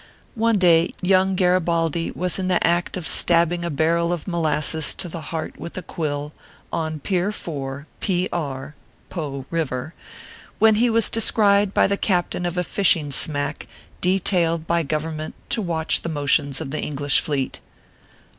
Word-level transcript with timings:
One 0.33 0.57
day, 0.57 0.95
young 1.03 1.35
Garibaldi 1.35 2.09
was 2.09 2.39
in 2.39 2.47
the 2.47 2.65
act 2.65 2.97
of 2.97 3.07
stabbing 3.07 3.63
a 3.63 3.69
ban 3.69 3.99
el 3.99 4.11
of 4.11 4.27
molasses 4.27 4.95
to 4.95 5.07
the 5.07 5.21
heart 5.21 5.59
with 5.59 5.77
a 5.77 5.83
quill, 5.83 6.33
on 6.73 6.99
Pier 7.01 7.31
4, 7.31 7.85
P. 7.99 8.27
R. 8.33 8.73
(Po 9.09 9.45
River), 9.51 9.93
when 10.57 10.73
he 10.81 10.89
was 10.89 11.07
descried 11.07 11.71
by 11.71 11.85
the 11.85 11.97
captain 11.97 12.47
of 12.47 12.57
a 12.57 12.63
fishing 12.63 13.11
smack, 13.11 13.67
detailed 14.01 14.65
by 14.65 14.81
Government 14.81 15.35
to 15.49 15.61
watch 15.61 16.01
the 16.01 16.09
motions 16.09 16.59
of 16.59 16.71
the 16.71 16.81
English 16.81 17.19
fleet. 17.21 17.59